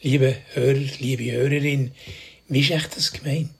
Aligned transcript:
Liebe 0.00 0.36
Hörer, 0.54 0.78
liebe 1.00 1.32
Hörerin, 1.32 1.90
wie 2.46 2.60
ist 2.60 2.70
echt 2.70 2.94
das 2.94 3.12
gemeint? 3.12 3.50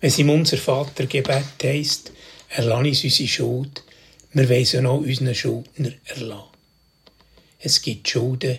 Wenn 0.00 0.08
es 0.08 0.18
im 0.18 0.30
Unser 0.30 0.56
Vater 0.56 1.04
Gebet 1.04 1.44
heisst, 1.62 2.12
erlass 2.48 2.78
uns 2.78 3.04
unsere 3.04 3.28
Schuld, 3.28 3.84
wir 4.32 4.48
wollen 4.48 4.86
auch 4.86 5.00
unseren 5.00 5.34
Schuldner 5.34 5.92
erlassen. 6.06 6.48
Es 7.58 7.82
gibt 7.82 8.08
Schulden, 8.08 8.58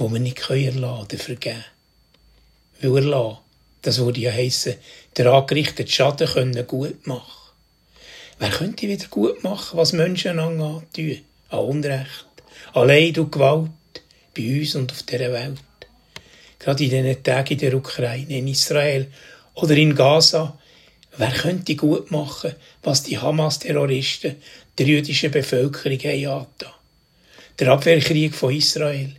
die 0.00 0.02
wir 0.12 0.18
nicht 0.18 0.50
erlassen 0.50 0.84
oder 0.84 1.16
vergeben 1.16 1.62
können. 2.80 2.94
Weil 2.94 3.04
erlassen, 3.04 3.38
das 3.82 3.98
würde 3.98 4.20
ja 4.20 4.32
heissen, 4.32 4.74
der 5.16 5.26
angerichtete 5.26 5.88
Schaden 5.88 6.26
können 6.26 6.66
gut 6.66 7.06
machen. 7.06 7.52
Wer 8.40 8.50
könnte 8.50 8.88
wieder 8.88 9.06
gut 9.06 9.44
machen, 9.44 9.76
was 9.76 9.92
Menschen 9.92 10.40
antun? 10.40 10.82
An 11.50 11.58
Unrecht, 11.60 12.26
an 12.74 12.88
Leid 12.88 13.16
und 13.18 13.30
Gewalt, 13.30 13.70
bei 14.36 14.58
uns 14.58 14.74
und 14.74 14.90
auf 14.90 15.04
dieser 15.04 15.32
Welt. 15.32 15.58
Gerade 16.68 16.84
in 16.84 16.90
diesen 16.90 17.22
Tagen 17.22 17.54
in 17.54 17.58
der 17.60 17.74
Ukraine, 17.74 18.38
in 18.40 18.46
Israel 18.46 19.06
oder 19.54 19.74
in 19.74 19.94
Gaza, 19.94 20.58
wer 21.16 21.30
könnte 21.30 21.74
gut 21.74 22.10
machen, 22.10 22.52
was 22.82 23.02
die 23.04 23.16
Hamas-Terroristen 23.16 24.36
der 24.76 24.86
jüdischen 24.86 25.30
Bevölkerung 25.30 25.98
haben 25.98 26.46
Der 27.58 27.68
Abwehrkrieg 27.68 28.34
von 28.34 28.54
Israel, 28.54 29.16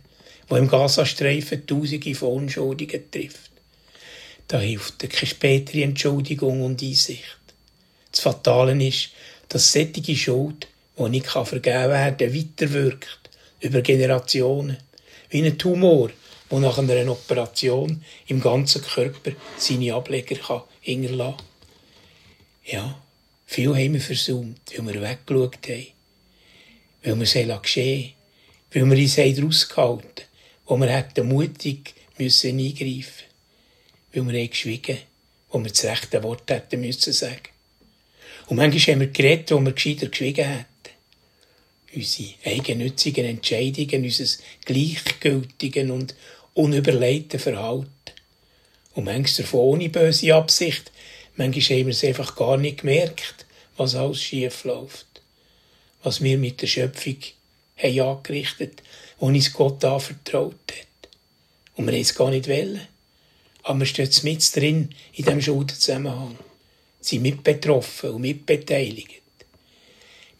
wo 0.48 0.54
im 0.54 0.68
Gazastreifen 0.68 1.66
Tausende 1.66 2.14
von 2.14 2.34
Unschuldigen 2.34 3.10
trifft. 3.10 3.50
Da 4.46 4.60
hilft 4.60 5.00
keine 5.00 5.26
spätere 5.26 5.82
Entschuldigung 5.82 6.62
und 6.62 6.80
Einsicht. 6.80 7.40
Das 8.12 8.20
Fatale 8.20 8.80
ist, 8.86 9.08
dass 9.48 9.72
sättige 9.72 10.14
Schuld, 10.14 10.68
die 10.96 11.08
nicht 11.08 11.26
vergeben 11.26 11.90
werden 11.90 12.16
kann, 12.16 12.32
weiterwirkt, 12.32 13.28
über 13.58 13.80
Generationen. 13.82 14.76
Wie 15.30 15.44
ein 15.44 15.58
Tumor, 15.58 16.10
der 16.50 16.58
nach 16.58 16.78
einer 16.78 17.10
Operation 17.10 18.02
im 18.26 18.40
ganzen 18.40 18.82
Körper 18.82 19.32
seine 19.56 19.94
Ableger 19.94 20.66
hinterlassen. 20.80 21.42
Ja, 22.64 23.00
viel 23.46 23.74
haben 23.74 23.94
wir 23.94 24.00
versäumt, 24.00 24.60
weil 24.76 24.94
wir 24.94 25.02
weggeschaut 25.02 25.68
haben. 25.68 25.86
Weil 27.02 27.16
wir 27.16 27.22
es 27.22 27.62
geschehen 27.62 28.12
Weil 28.72 28.90
wir 28.90 28.98
uns 28.98 29.18
rausgehalten 29.18 30.24
wo 30.66 30.76
wir 30.76 30.88
hätten 30.88 31.26
mutig 31.26 31.94
müssen 32.18 32.58
eingreifen 32.58 33.24
Weil 34.12 34.28
wir 34.28 34.48
geschwiegen 34.48 34.98
wo 35.50 35.58
wir 35.58 35.70
das 35.70 35.84
rechte 35.84 36.22
Wort 36.22 36.48
hätten 36.50 36.80
müssen 36.80 37.12
sagen. 37.12 37.48
Und 38.46 38.56
manchmal 38.56 38.94
haben 38.94 39.00
wir 39.00 39.08
geredet, 39.08 39.50
wo 39.50 39.60
wir 39.60 39.72
gescheiter 39.72 40.06
geschwiegen 40.06 40.46
hätten. 40.46 40.66
Unsere 41.92 42.34
eigennützigen 42.44 43.24
Entscheidungen, 43.24 44.04
unser 44.04 44.42
gleichgültigen 44.64 45.90
und 45.90 46.14
unüberlegten 46.62 47.40
Verhalten. 47.40 47.90
Und 48.94 49.04
manchmal 49.04 49.44
davon 49.44 49.60
ohne 49.60 49.88
böse 49.88 50.34
Absicht, 50.34 50.90
Manchmal 51.40 51.78
haben 51.78 51.86
wir 51.86 51.92
es 51.92 52.04
einfach 52.04 52.36
gar 52.36 52.58
nicht 52.58 52.82
gemerkt, 52.82 53.46
was 53.78 53.94
alles 53.94 54.22
schief 54.22 54.64
läuft. 54.64 55.06
Was 56.02 56.22
wir 56.22 56.36
mit 56.36 56.60
der 56.60 56.66
Schöpfung 56.66 57.16
haben 57.78 58.00
angerichtet, 58.00 58.82
wo 59.18 59.28
uns 59.28 59.50
Gott 59.50 59.82
anvertraut 59.82 60.54
hat. 60.70 61.08
Und 61.76 61.86
wir 61.86 61.94
haben 61.94 62.00
es 62.02 62.14
gar 62.14 62.28
nicht 62.28 62.46
wollen. 62.46 62.86
Aber 63.62 63.78
wir 63.78 63.86
stehen 63.86 64.10
mit 64.24 64.54
drin 64.54 64.94
in 65.14 65.24
diesem 65.24 65.40
Schuldenzusammenhang. 65.40 66.36
Sie 67.00 67.16
sind 67.16 67.22
mit 67.22 67.42
betroffen 67.42 68.10
und 68.10 68.20
mitbeteiligt. 68.20 69.22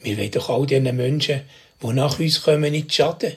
Wir 0.01 0.19
wollen 0.19 0.31
doch 0.31 0.51
all 0.51 0.67
diesen 0.67 0.97
Menschen, 0.97 1.43
die 1.83 1.93
nach 1.95 2.19
uns 2.19 2.43
kommen, 2.43 2.73
nicht 2.73 2.93
schaden. 2.93 3.37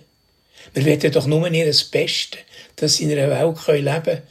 Wir 0.73 0.86
wollen 0.86 1.11
doch 1.11 1.28
nur 1.28 1.52
ihr 1.52 1.66
das 1.66 1.83
Beste, 1.83 2.38
dass 2.75 2.95
sie 2.95 3.03
in 3.03 3.11
einer 3.11 3.30
Welt 3.30 3.67
leben 3.67 4.03
können, 4.03 4.22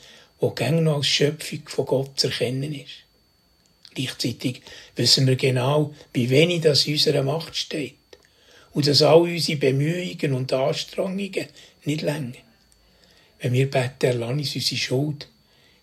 die 0.40 0.54
gängig 0.54 0.88
als 0.88 1.06
Schöpfung 1.06 1.62
von 1.66 1.86
Gott 1.86 2.20
zu 2.20 2.28
erkennen 2.28 2.74
ist. 2.74 3.02
Gleichzeitig 3.94 4.62
wissen 4.96 5.26
wir 5.26 5.36
genau, 5.36 5.94
wie 6.12 6.30
wenig 6.30 6.62
das 6.62 6.86
in 6.86 6.94
unserer 6.94 7.22
Macht 7.22 7.56
steht. 7.56 7.94
Und 8.72 8.86
dass 8.86 9.02
all 9.02 9.20
unsere 9.22 9.58
Bemühungen 9.58 10.32
und 10.32 10.52
Anstrengungen 10.52 11.48
nicht 11.84 12.02
länger. 12.02 12.32
Wenn 13.40 13.52
wir 13.52 13.70
beten, 13.70 14.06
erlassen 14.06 14.38
uns 14.38 14.54
unsere 14.54 14.80
Schuld, 14.80 15.28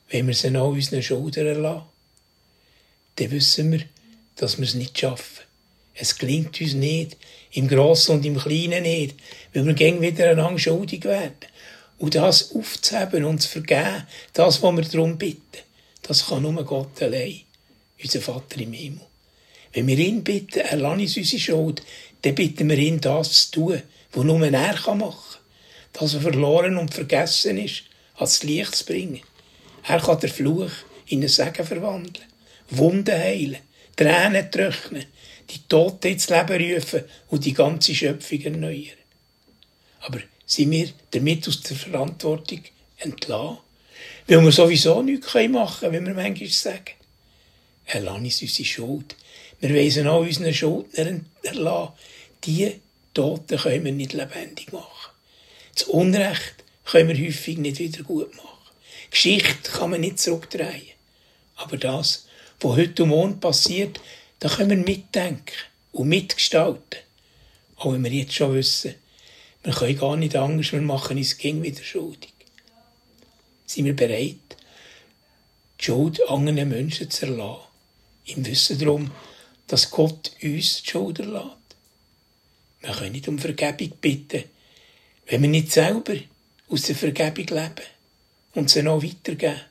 wenn 0.10 0.28
wir 0.28 0.34
sie 0.34 0.48
an 0.48 0.56
unseren 0.56 1.04
Schultern 1.04 1.46
erlassen, 1.46 1.84
dann 3.18 3.32
wissen 3.32 3.72
wir, 3.72 3.84
dass 4.38 4.58
wir 4.58 4.66
es 4.66 4.74
nicht 4.74 4.98
schaffen. 4.98 5.49
Es 6.02 6.18
gelingt 6.18 6.60
uns 6.62 6.74
nicht, 6.74 7.18
im 7.52 7.68
Grossen 7.68 8.16
und 8.16 8.26
im 8.26 8.38
Kleinen 8.38 8.84
nicht, 8.84 9.16
weil 9.54 9.66
wir 9.66 9.74
gegen 9.74 10.02
wieder 10.02 10.32
einander 10.32 10.60
schuldig 10.60 11.04
werden. 11.04 11.36
Und 11.98 12.16
das 12.16 12.56
aufzuheben 12.56 13.26
und 13.26 13.42
zu 13.42 13.50
vergeben, 13.50 14.08
das, 14.34 14.62
was 14.64 14.76
wir 14.76 14.84
darum 14.84 15.18
bitten, 15.18 15.42
das 16.02 16.28
kann 16.28 16.44
nur 16.44 16.64
Gott 16.64 17.02
allein 17.02 17.42
unser 18.02 18.22
Vater 18.22 18.62
im 18.62 18.72
Himmel. 18.72 19.02
Wenn 19.74 19.88
wir 19.88 19.98
ihn 19.98 20.24
bitten, 20.24 20.60
er 20.60 20.78
lass 20.78 21.00
uns 21.00 21.18
unsere 21.18 21.42
Schuld, 21.42 21.84
dann 22.22 22.36
bitten 22.36 22.70
wir 22.70 22.78
ihn, 22.78 23.02
das 23.02 23.52
zu 23.52 23.52
tun, 23.52 23.82
was 24.14 24.24
nur 24.24 24.42
er 24.42 24.52
machen 24.52 25.00
kann. 25.00 25.14
Das, 25.92 26.16
was 26.16 26.22
verloren 26.22 26.78
und 26.78 26.94
vergessen 26.94 27.58
ist, 27.58 27.84
ans 28.16 28.44
Licht 28.44 28.76
zu 28.76 28.86
bringen. 28.86 29.22
Er 29.84 30.00
kann 30.00 30.20
den 30.20 30.30
Fluch 30.30 30.72
in 31.08 31.20
einen 31.20 31.30
Segen 31.30 31.66
verwandeln, 31.66 32.26
Wunden 32.70 33.18
heilen, 33.18 33.58
Tränen 34.00 34.50
trocknen, 34.50 35.06
die 35.50 35.60
Toten 35.68 36.08
ins 36.08 36.30
Leben 36.30 36.74
rufen 36.74 37.04
und 37.28 37.44
die 37.44 37.54
ganze 37.54 37.94
Schöpfung 37.94 38.42
erneuern. 38.42 38.98
Aber 40.00 40.20
sind 40.46 40.72
wir 40.72 40.90
damit 41.12 41.46
aus 41.50 41.60
der 41.64 41.76
Verantwortung 41.76 42.62
entlassen? 42.98 43.58
Weil 44.28 44.42
wir 44.42 44.52
sowieso 44.54 45.02
nichts 45.02 45.34
machen 45.34 45.92
können, 45.92 46.06
wie 46.06 46.08
wir 46.08 46.14
manchmal 46.14 46.50
sagen. 46.50 46.96
Erlass 47.88 48.20
uns 48.20 48.42
unsere 48.42 48.66
Schuld. 48.66 49.16
Wir 49.60 49.76
weisen 49.76 50.08
auch 50.08 50.22
unseren 50.22 50.54
Schuldnern 50.54 51.26
erlassen. 51.44 51.94
Die 52.46 52.80
Toten 53.14 53.58
können 53.58 53.84
wir 53.84 53.92
nicht 53.92 54.14
lebendig 54.14 54.72
machen. 54.72 55.12
Das 55.76 55.84
Unrecht 55.84 56.64
können 56.86 57.10
wir 57.10 57.28
häufig 57.28 57.58
nicht 57.58 57.80
wieder 57.80 58.04
gut 58.04 58.34
machen. 58.38 58.48
Geschichte 59.12 59.72
kann 59.72 59.90
man 59.90 60.00
nicht 60.00 60.20
zurückdrehen. 60.20 60.94
Aber 61.58 61.76
das, 61.76 62.29
was 62.60 62.78
heute 62.78 63.04
und 63.04 63.10
morgen 63.10 63.40
passiert, 63.40 64.00
da 64.40 64.50
können 64.50 64.70
wir 64.70 64.78
mitdenken 64.78 65.56
und 65.92 66.10
mitgestalten. 66.10 67.00
Auch 67.78 67.94
wenn 67.94 68.04
wir 68.04 68.12
jetzt 68.12 68.34
schon 68.34 68.54
wissen, 68.56 68.96
wir 69.64 69.74
können 69.74 69.98
gar 69.98 70.16
nicht 70.18 70.36
anders, 70.36 70.72
wir 70.72 70.82
machen 70.82 71.18
uns 71.18 71.38
gegen 71.38 71.64
wieder 71.64 71.84
schuldig. 71.84 72.34
Sind 73.66 73.86
wir 73.86 73.96
bereit, 73.96 74.36
die 75.80 75.84
Schuld 75.86 76.28
anderen 76.30 76.68
Menschen 76.70 77.10
zu 77.10 77.26
erlassen? 77.26 77.70
im 78.36 78.46
Wissen 78.46 78.80
darum, 78.80 79.12
dass 79.68 79.92
Gott 79.92 80.32
uns 80.42 80.84
die 80.84 80.90
Schuld 80.90 81.20
erlässt. 81.20 81.46
Wir 82.82 82.92
können 82.92 83.12
nicht 83.12 83.28
um 83.28 83.40
Vergebung 83.40 83.98
bitten, 84.00 84.44
wenn 85.28 85.42
wir 85.42 85.50
nicht 85.50 85.72
selber 85.72 86.16
aus 86.70 86.84
der 86.84 86.96
Vergebung 86.96 87.48
leben 87.48 87.88
und 88.54 88.70
sie 88.70 88.84
noch 88.84 89.04
weitergeben. 89.04 89.62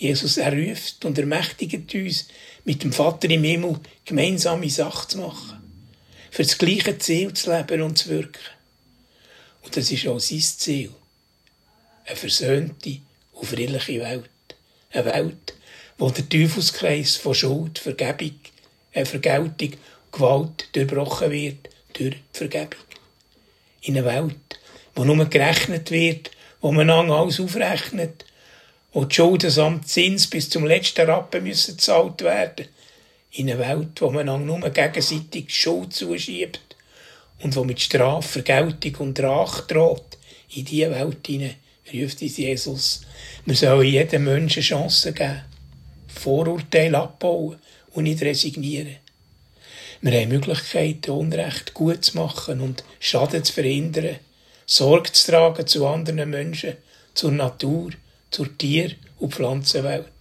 Jesus 0.00 0.38
erruft 0.38 1.04
und 1.04 1.18
ermächtigt 1.18 1.94
uns, 1.94 2.28
mit 2.64 2.82
dem 2.82 2.90
Vater 2.90 3.28
im 3.28 3.44
Himmel 3.44 3.80
gemeinsame 4.06 4.70
Sachen 4.70 5.10
zu 5.10 5.18
machen, 5.18 5.60
für 6.30 6.42
das 6.42 6.56
gleiche 6.56 6.96
Ziel 6.96 7.34
zu 7.34 7.54
leben 7.54 7.82
und 7.82 7.98
zu 7.98 8.08
wirken. 8.08 8.40
Und 9.62 9.76
das 9.76 9.92
ist 9.92 10.06
auch 10.06 10.18
sein 10.18 10.40
Ziel. 10.40 10.90
Eine 12.06 12.16
versöhnte 12.16 12.96
und 13.32 13.46
friedliche 13.46 14.00
Welt. 14.00 14.30
Eine 14.90 15.04
Welt, 15.04 15.54
wo 15.98 16.08
der 16.08 16.26
Teufelskreis 16.26 17.16
von 17.16 17.34
Schuld, 17.34 17.78
Vergebung, 17.78 18.40
äh, 18.92 19.04
Vergeltung, 19.04 19.74
Gewalt 20.10 20.68
durchbrochen 20.72 21.30
wird 21.30 21.68
durch 21.92 22.16
Vergebung. 22.32 22.86
In 23.82 23.98
einer 23.98 24.06
Welt, 24.06 24.60
wo 24.94 25.04
nur 25.04 25.26
gerechnet 25.26 25.90
wird, 25.90 26.30
wo 26.62 26.72
man 26.72 26.88
alles 26.88 27.38
aufrechnet, 27.38 28.24
wo 28.92 29.04
die 29.04 29.14
Schulden 29.14 29.50
samt 29.50 29.88
Zins 29.88 30.26
bis 30.26 30.50
zum 30.50 30.66
letzten 30.66 31.06
Rappen 31.06 31.44
müssen 31.44 31.76
gezahlt 31.76 32.22
werden. 32.22 32.66
In 33.32 33.50
einer 33.50 33.60
Welt, 33.60 34.00
wo 34.00 34.10
man 34.10 34.44
nur 34.44 34.70
gegenseitig 34.70 35.54
Schuld 35.54 35.92
zuschiebt 35.92 36.76
und 37.42 37.54
wo 37.54 37.64
mit 37.64 37.80
Strafe, 37.80 38.42
Vergeltung 38.42 38.94
und 38.96 39.20
Rache 39.20 39.62
droht. 39.68 40.18
In 40.54 40.64
diese 40.64 40.90
Welt 40.90 41.26
hinein 41.26 41.54
ruft 41.92 42.22
uns 42.22 42.36
Jesus, 42.36 43.02
wir 43.44 43.54
sollen 43.54 43.86
jedem 43.86 44.24
Menschen 44.24 44.62
Chancen 44.62 45.14
geben. 45.14 45.42
Vorurteile 46.08 46.98
abbauen 46.98 47.58
und 47.92 48.04
nicht 48.04 48.22
resignieren. 48.22 48.96
Wir 50.02 50.20
haben 50.20 50.28
Möglichkeiten, 50.28 51.12
Unrecht 51.12 51.74
gut 51.74 52.04
zu 52.04 52.16
machen 52.16 52.60
und 52.60 52.84
Schaden 52.98 53.44
zu 53.44 53.52
verhindern, 53.52 54.16
Sorge 54.66 55.12
zu 55.12 55.30
tragen 55.30 55.66
zu 55.66 55.86
anderen 55.86 56.30
Menschen, 56.30 56.76
zur 57.14 57.32
Natur, 57.32 57.90
zur 58.30 58.56
Tier- 58.56 58.96
und 59.18 59.34
Pflanzenwelt. 59.34 60.12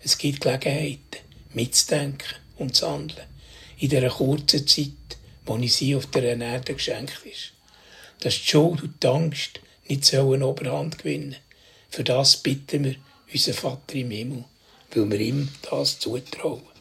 Es 0.00 0.18
gibt 0.18 0.40
Gelegenheiten, 0.40 1.18
mitzudenken 1.52 2.36
und 2.56 2.74
zu 2.74 2.90
handeln, 2.90 3.26
in 3.78 3.88
dieser 3.88 4.08
kurzen 4.08 4.66
Zeit, 4.66 4.90
wo 5.46 5.56
ich 5.58 5.74
sie 5.74 5.94
auf 5.94 6.06
der 6.06 6.38
Erde 6.38 6.74
geschenkt 6.74 7.20
ist. 7.24 7.52
Dass 8.20 8.34
die 8.34 8.46
Schuld 8.46 8.82
und 8.82 9.02
die 9.02 9.06
Angst 9.06 9.60
nicht 9.88 10.04
sollen 10.04 10.42
Oberhand 10.42 10.98
gewinnen 10.98 11.36
Für 11.90 12.04
das 12.04 12.38
bitten 12.38 12.84
wir 12.84 12.96
unseren 13.32 13.54
Vater 13.54 13.94
im 13.94 14.10
Himmel, 14.10 14.44
weil 14.94 15.10
wir 15.10 15.20
ihm 15.20 15.48
das 15.70 15.98
zutrauen. 15.98 16.73